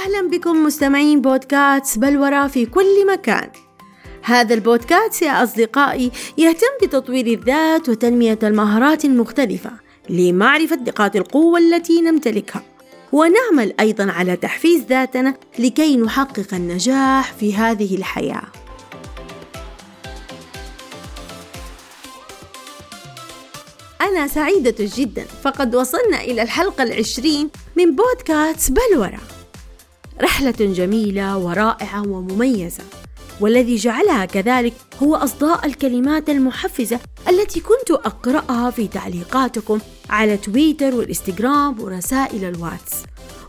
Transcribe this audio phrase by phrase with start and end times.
[0.00, 3.50] أهلا بكم مستمعين بودكاست بلورة في كل مكان.
[4.22, 9.70] هذا البودكاست يا أصدقائي يهتم بتطوير الذات وتنمية المهارات المختلفة
[10.08, 12.62] لمعرفة نقاط القوة التي نمتلكها.
[13.12, 18.42] ونعمل أيضا على تحفيز ذاتنا لكي نحقق النجاح في هذه الحياة.
[24.00, 25.24] أنا سعيدة جدا.
[25.42, 29.20] فقد وصلنا إلى الحلقة العشرين من بودكاست بلورة
[30.20, 32.84] رحلة جميلة ورائعة ومميزة.
[33.40, 39.78] والذي جعلها كذلك هو أصداء الكلمات المحفزة التي كنت أقرأها في تعليقاتكم
[40.10, 43.04] على تويتر والإنستغرام ورسائل الواتس.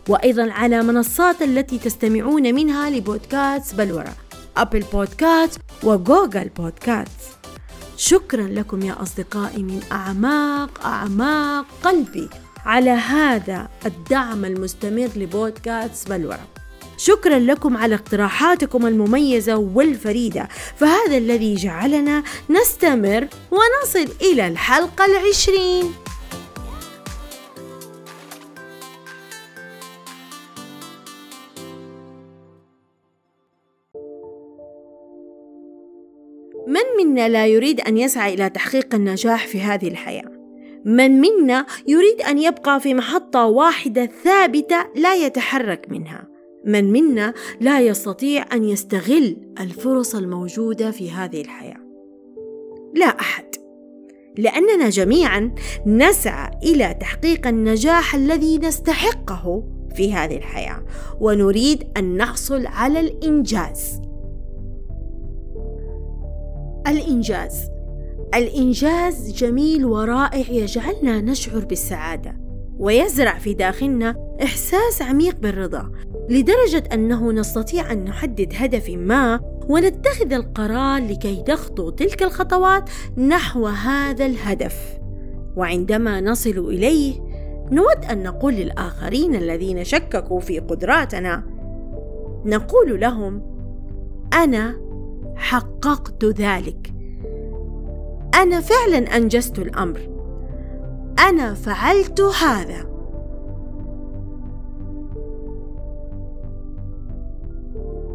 [0.08, 4.16] وأيضا على منصات التي تستمعون منها لبودكاست بلورة
[4.56, 7.20] أبل بودكاست وجوجل بودكاست.
[7.96, 12.28] شكرا لكم يا أصدقائي من أعماق أعماق قلبي
[12.64, 16.40] على هذا الدعم المستمر لبودكاست بلورة
[17.04, 20.48] شكرا لكم على اقتراحاتكم المميزة والفريدة.
[20.76, 25.92] فهذا الذي جعلنا نستمر ونصل إلى الحلقة العشرين.
[36.66, 40.30] من منا لا يريد أن يسعى إلى تحقيق النجاح في هذه الحياة؟
[40.84, 46.31] من منا يريد أن يبقى في محطة واحدة ثابتة لا يتحرك منها؟
[46.66, 51.80] من منا لا يستطيع أن يستغل الفرص الموجودة في هذه الحياة.
[52.94, 53.44] لا أحد.
[54.38, 55.54] لأننا جميعا
[55.86, 60.84] نسعى إلى تحقيق النجاح الذي نستحقه في هذه الحياة
[61.20, 64.00] ونريد أن نحصل على الإنجاز.
[66.86, 67.68] الإنجاز.
[68.34, 72.36] الإنجاز جميل ورائع يجعلنا نشعر بالسعادة
[72.78, 75.90] ويزرع في داخلنا إحساس عميق بالرضا
[76.32, 84.26] لدرجة أنه نستطيع أن نحدد هدف ما ونتخذ القرار لكي نخطو تلك الخطوات نحو هذا
[84.26, 84.98] الهدف.
[85.56, 87.20] وعندما نصل إليه
[87.70, 91.44] نود أن نقول للآخرين الذين شككوا في قدراتنا
[92.44, 93.42] نقول لهم
[94.32, 94.80] أنا
[95.36, 96.92] حققت ذلك.
[98.34, 100.00] أنا فعلا أنجزت الأمر.
[101.28, 102.91] أنا فعلت هذا.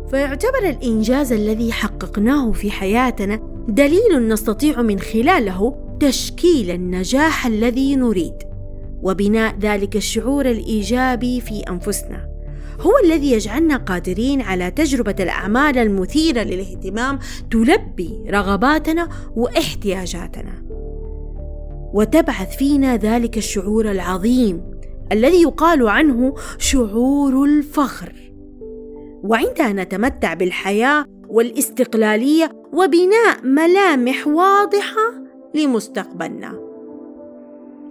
[0.10, 8.34] فيعتبر الإنجاز الذي حققناه في حياتنا دليل نستطيع من خلاله تشكيل النجاح الذي نريد
[9.02, 12.30] وبناء ذلك الشعور الإيجابي في أنفسنا.
[12.82, 17.20] هو الذي يجعلنا قادرين على تجربة الأعمال المثيرة للاهتمام
[17.52, 20.64] تلبي رغباتنا واحتياجاتنا.
[21.94, 24.62] وتبعث فينا ذلك الشعور العظيم
[25.12, 28.27] الذي يقال عنه شعور الفخر.
[29.24, 35.14] وعندها نتمتع بالحياة والاستقلالية وبناء ملامح واضحة
[35.56, 36.60] لمستقبلنا.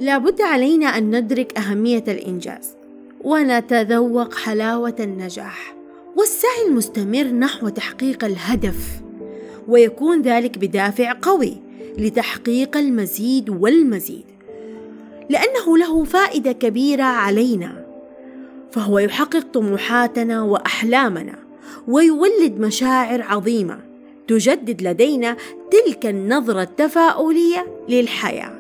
[0.01, 2.77] لابد علينا أن ندرك أهمية الإنجاز
[3.25, 5.77] ونتذوق حلاوة النجاح
[6.17, 9.03] والسعي المستمر نحو تحقيق الهدف
[9.69, 11.57] ويكون ذلك بدافع قوي
[11.99, 14.25] لتحقيق المزيد والمزيد
[15.31, 17.86] لأنه له فائدة كبيرة علينا.
[18.77, 21.35] فهو يحقق طموحاتنا وأحلامنا
[21.89, 23.79] ويولد مشاعر عظيمة
[24.29, 25.37] تجدد لدينا
[25.71, 28.53] تلك النظرة التفاؤلية للحياة.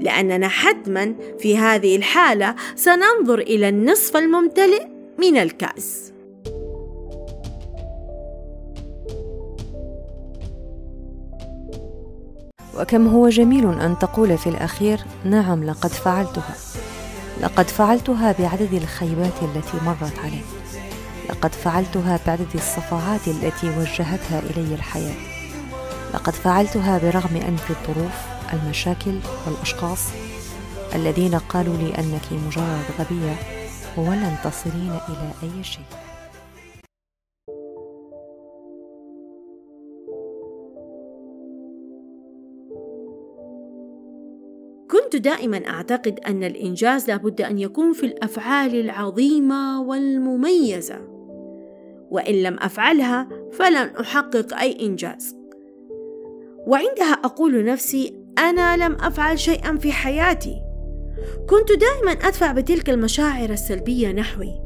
[0.00, 4.86] لأننا حتما في هذه الحالة سننظر إلى النصف الممتلئ
[5.18, 6.12] من الكأس.
[12.80, 16.54] وكم هو جميل أن تقول في الأخير نعم لقد فعلتها.
[17.40, 20.40] لقد فعلتها بعدد الخيبات التي مرت علي.
[21.30, 25.14] لقد فعلتها بعدد الصفعات التي وجهتها إلي الحياة.
[26.14, 28.12] لقد فعلتها برغم أنف الظروف
[28.52, 30.00] المشاكل والأشخاص
[30.94, 33.36] الذين قالوا لي أنك مجرد غبية
[33.96, 36.03] ولن تصلين إلى أي شيء.
[45.14, 50.98] كنت دائما أعتقد أن الإنجاز لابد أن يكون في الأفعال العظيمة والمميزة.
[52.10, 55.36] وإن لم أفعلها فلن أحقق أي إنجاز.
[56.66, 60.56] وعندها أقول نفسي أنا لم أفعل شيئا في حياتي.
[61.48, 64.60] كنت دائما أدفع بتلك المشاعر السلبية نحوي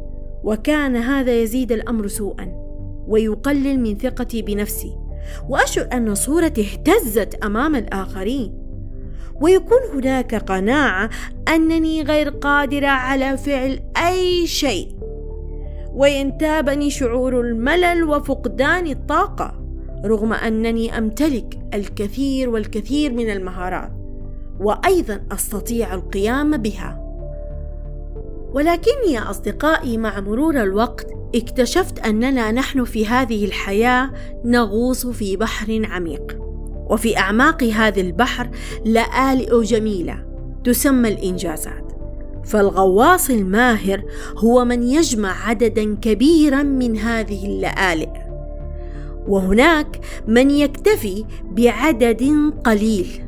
[0.45, 2.53] وكان هذا يزيد الأمر سوءا
[3.09, 4.93] ويقلل من ثقتي بنفسي.
[5.49, 8.58] وأشعر أن صورتي اهتزت أمام الآخرين.
[9.41, 11.11] ويكون هناك قناعة
[11.49, 14.89] أنني غير قادرة على فعل أي شيء.
[15.95, 19.55] وينتابني شعور الملل وفقدان الطاقة
[20.05, 23.93] رغم أنني أمتلك الكثير والكثير من المهارات
[24.61, 27.05] وأيضا أستطيع القيام بها.
[28.53, 34.11] ولكني يا أصدقائي مع مرور الوقت اكتشفت أننا نحن في هذه الحياة
[34.45, 36.48] نغوص في بحر عميق.
[36.91, 38.51] وفي أعماق هذا البحر
[38.85, 40.25] لآلئ جميلة
[40.65, 41.93] تسمى الإنجازات.
[42.45, 44.03] فالغواص الماهر
[44.37, 48.29] هو من يجمع عددا كبيرا من هذه اللآلئ.
[49.29, 53.25] وهناك من يكتفي بعدد قليل.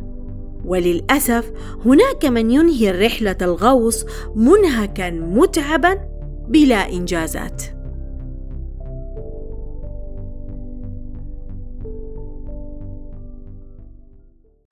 [0.64, 1.52] وللأسف
[1.84, 4.04] هناك من ينهي رحلة الغوص
[4.36, 5.98] منهكا متعبا
[6.48, 7.79] بلا إنجازات.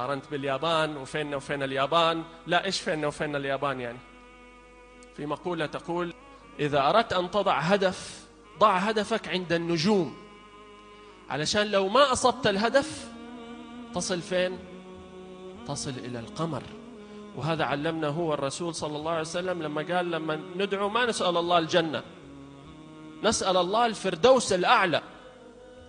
[0.01, 3.99] قارنت باليابان وفيننا وفين اليابان؟ لا إيش فيننا وفين اليابان يعني؟
[5.17, 6.15] في مقولة تقول
[6.61, 8.27] إذا أردت أن تضع هدف
[8.59, 10.17] ضع هدفك عند النجوم.
[11.31, 13.09] علشان لو ما أصبت الهدف
[13.95, 14.59] تصل فين؟
[15.69, 16.63] تصل إلى القمر.
[17.37, 21.59] وهذا علمنا هو الرسول صلى الله عليه وسلم لما قال لما ندعو ما نسأل الله
[21.59, 22.03] الجنة
[23.23, 25.03] نسأل الله الفردوس الأعلى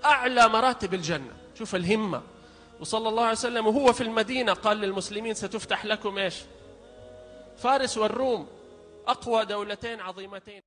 [0.05, 1.33] أعلى مراتب الجنة.
[1.59, 2.21] شوف الهمة.
[2.81, 6.35] وصلى الله عليه وسلم وهو في المدينة قال للمسلمين ستفتح لكم إيش؟
[7.57, 8.45] فارس والروم
[9.07, 10.61] أقوى دولتين عظيمتين.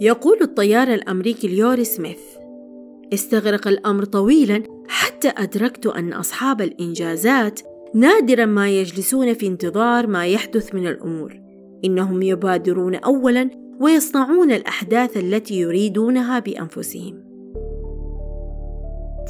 [0.00, 2.20] يقول الطيار الأمريكي اليوري سميث
[3.14, 7.60] استغرق الأمر طويلا حتى أدركت أن أصحاب الإنجازات
[7.94, 11.40] نادرا ما يجلسون في انتظار ما يحدث من الأمور.
[11.84, 13.50] إنهم يبادرون أولا
[13.80, 17.29] ويصنعون الأحداث التي يريدونها بأنفسهم.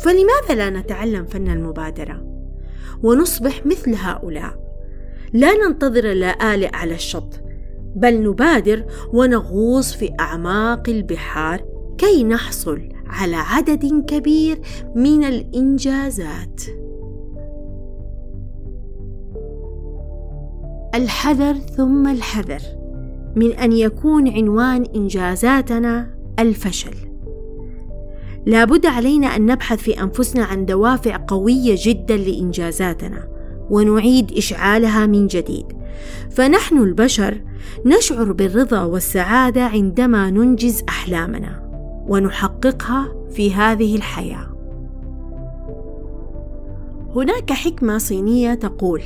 [0.02, 2.26] فلماذا لا نتعلم فن المبادرة؟
[3.02, 4.70] ونصبح مثل هؤلاء.
[5.32, 7.40] لا ننتظر اللآلئ على الشط
[7.96, 11.64] بل نبادر ونغوص في أعماق البحار
[11.98, 14.60] كي نحصل على عدد كبير
[14.94, 16.60] من الإنجازات.
[20.94, 22.60] الحذر ثم الحذر
[23.36, 27.09] من أن يكون عنوان إنجازاتنا الفشل.
[28.46, 33.28] لابد علينا أن نبحث في أنفسنا عن دوافع قوية جدا لإنجازاتنا
[33.70, 35.66] ونعيد إشعالها من جديد.
[36.30, 37.40] فنحن البشر
[37.84, 41.70] نشعر بالرضا والسعادة عندما ننجز أحلامنا
[42.08, 44.46] ونحققها في هذه الحياة.
[47.16, 49.02] هناك حكمة صينية تقول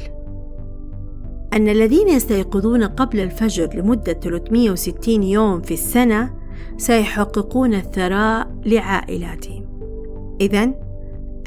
[1.53, 6.44] أن الذين يستيقظون قبل الفجر لمدة 360 يوم في السنة
[6.77, 9.65] سيحققون الثراء لعائلاتهم.
[10.41, 10.75] إذا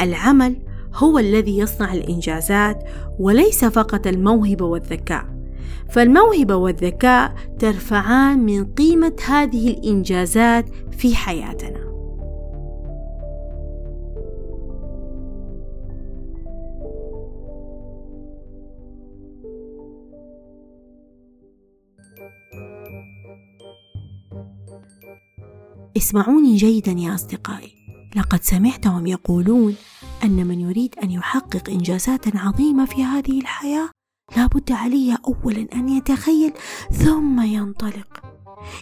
[0.01, 0.55] العمل
[0.93, 2.83] هو الذي يصنع الإنجازات
[3.19, 5.25] وليس فقط الموهبة والذكاء
[5.89, 10.65] فالموهبة والذكاء ترفعان من قيمة هذه الإنجازات
[10.97, 11.86] في حياتنا
[25.97, 27.71] اسمعوني جيدا يا أصدقائي.
[28.15, 29.75] لقد سمعتهم يقولون
[30.23, 33.89] أن من يريد أن يحقق إنجازات عظيمة في هذه الحياة
[34.37, 36.53] لابد عليه أولا أن يتخيل
[36.91, 38.21] ثم ينطلق.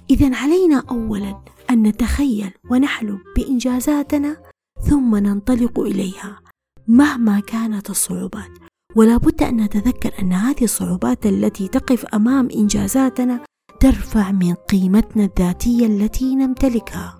[0.09, 4.37] إذا علينا أولا أن نتخيل ونحلم بإنجازاتنا
[4.81, 6.39] ثم ننطلق إليها
[6.87, 8.51] مهما كانت الصعوبات.
[8.95, 13.39] ولا بد أن نتذكر أن هذه الصعوبات التي تقف أمام إنجازاتنا
[13.85, 17.19] ترفع من قيمتنا الذاتية التي نمتلكها.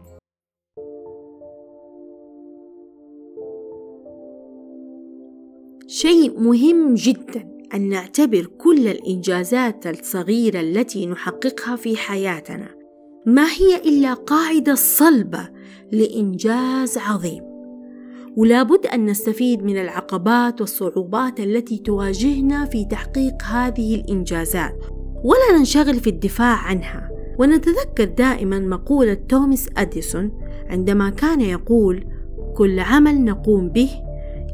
[5.88, 12.76] شيء مهم جدا أن نعتبر كل الإنجازات الصغيرة التي نحققها في حياتنا.
[13.26, 15.50] ما هي إلا قاعدة صلبة
[15.92, 17.44] لإنجاز عظيم.
[18.38, 24.95] ولا بد أن نستفيد من العقبات والصعوبات التي تواجهنا في تحقيق هذه الإنجازات.
[25.26, 30.32] ولا ننشغل في الدفاع عنها ونتذكر دائما مقولة توماس أديسون
[30.70, 32.06] عندما كان يقول
[32.56, 33.90] كل عمل نقوم به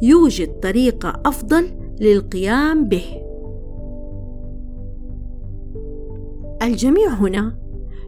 [0.01, 3.03] يوجد طريقة أفضل للقيام به.
[6.61, 7.57] الجميع هنا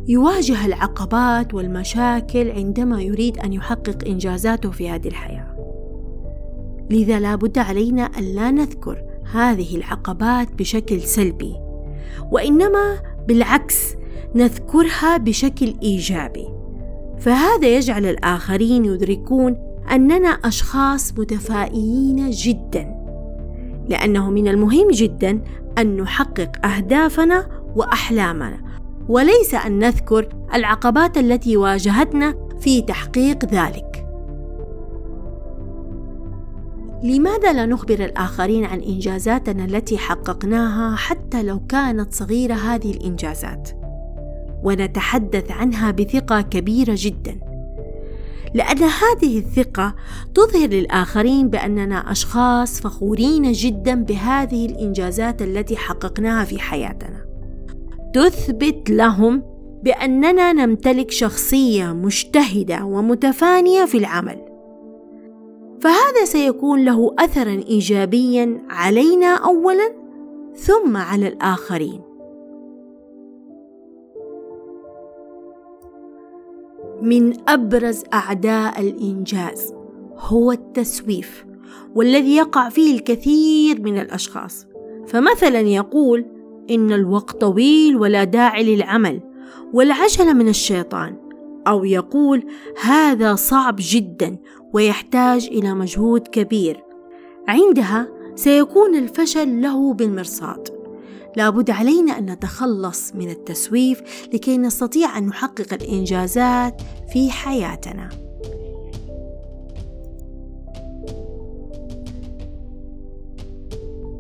[0.07, 5.53] يواجه العقبات والمشاكل عندما يريد أن يحقق إنجازاته في هذه الحياة.
[6.89, 11.62] لذا لا بد علينا أن لا نذكر هذه العقبات بشكل سلبي،
[12.31, 13.95] وإنما بالعكس
[14.35, 16.47] نذكرها بشكل إيجابي.
[17.19, 19.57] فهذا يجعل الآخرين يدركون
[19.91, 22.95] أننا أشخاص متفائلين جدا
[23.89, 25.41] لأنه من المهم جدا
[25.77, 28.57] أن نحقق أهدافنا وأحلامنا
[29.09, 33.92] وليس أن نذكر العقبات التي واجهتنا في تحقيق ذلك
[37.03, 43.69] لماذا لا نخبر الآخرين عن إنجازاتنا التي حققناها حتى لو كانت صغيرة هذه الإنجازات؟
[44.63, 47.39] ونتحدث عنها بثقة كبيرة جدا.
[48.53, 49.95] لأن هذه الثقة
[50.35, 57.25] تظهر للآخرين بأننا أشخاص فخورين جدا بهذه الإنجازات التي حققناها في حياتنا.
[58.13, 59.43] تثبت لهم
[59.83, 64.52] بأننا نمتلك شخصية مجتهدة ومتفانية في العمل.
[65.83, 69.93] فهذا سيكون له اثرا ايجابيا علينا اولا
[70.55, 72.01] ثم على الآخرين.
[77.01, 79.73] من أبرز أعداء الإنجاز
[80.17, 81.45] هو التسويف
[81.95, 84.67] والذي يقع فيه الكثير من الأشخاص.
[85.07, 86.25] فمثلا يقول
[86.69, 89.19] إن الوقت طويل ولا داعي للعمل
[89.73, 91.23] والعجله من الشيطان.
[91.67, 92.43] أو يقول
[92.81, 94.37] هذا صعب جدا
[94.73, 96.83] ويحتاج إلى مجهود كبير.
[97.47, 100.69] عندها سيكون الفشل له بالمرصاد.
[101.37, 106.81] لابد علينا أن نتخلص من التسويف لكي نستطيع أن نحقق الإنجازات
[107.13, 108.09] في حياتنا.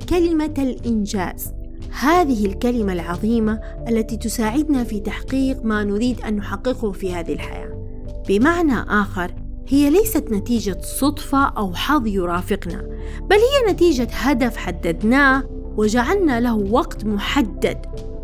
[0.09, 1.53] كلمة الإنجاز.
[1.99, 7.83] هذه الكلمة العظيمة التي تساعدنا في تحقيق ما نريد أن نحققه في هذه الحياة.
[8.27, 12.81] بمعنى آخر هي ليست نتيجة صدفة أو حظ يرافقنا،
[13.21, 15.43] بل هي نتيجة هدف حددناه
[15.77, 17.77] وجعلنا له وقت محدد،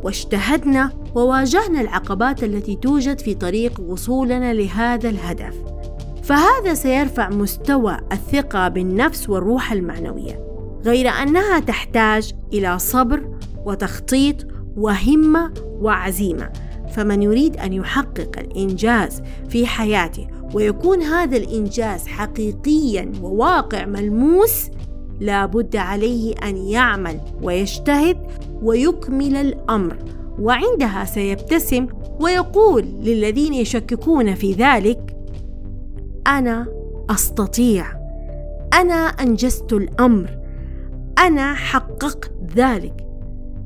[0.04, 5.56] واجتهدنا وواجهنا العقبات التي توجد في طريق وصولنا لهذا الهدف.
[6.24, 10.48] فهذا سيرفع مستوى الثقة بالنفس والروح المعنوية،
[10.86, 13.30] غير أنها تحتاج إلى صبر
[13.66, 14.36] وتخطيط
[14.78, 16.50] وهمة وعزيمة.
[16.92, 24.70] فمن يريد أن يحقق الإنجاز في حياته ويكون هذا الإنجاز حقيقيا وواقع ملموس
[25.20, 28.18] لابد عليه أن يعمل ويجتهد
[28.62, 29.98] ويكمل الأمر
[30.40, 31.88] وعندها سيبتسم
[32.20, 35.16] ويقول للذين يشككون في ذلك
[36.28, 36.68] أنا
[37.10, 37.86] أستطيع
[38.74, 40.40] أنا أنجزت الأمر
[41.20, 43.06] أنا حققت ذلك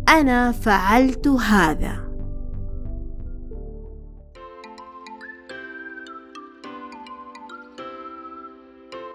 [0.10, 2.02] أنا فعلت هذا.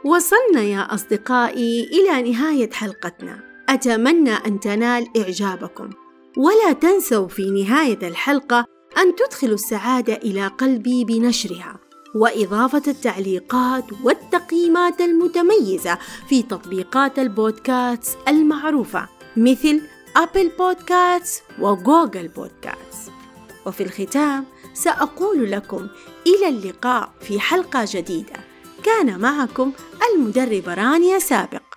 [0.08, 3.40] وصلنا يا أصدقائي إلى نهاية حلقتنا.
[3.68, 5.90] أتمنى أن تنال إعجابكم.
[6.36, 8.64] ولا تنسوا في نهاية الحلقة
[8.98, 11.76] أن تدخلوا السعادة إلى قلبي بنشرها
[12.14, 15.98] وإضافة التعليقات والتقييمات المتميزة
[16.28, 19.80] في تطبيقات البودكاست المعروفة مثل
[20.16, 23.12] أبل بودكاست وجوجل بودكاست.
[23.66, 25.88] وفي الختام سأقول لكم
[26.26, 28.47] إلى اللقاء في حلقة جديدة.
[28.82, 29.72] كان معكم
[30.14, 31.67] المدربة رانيا سابق.